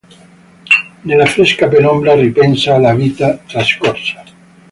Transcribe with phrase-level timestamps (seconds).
[1.01, 4.23] Nella fresca penombra ripensa alla vita trascorsa.